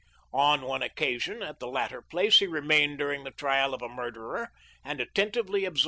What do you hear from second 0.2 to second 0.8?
On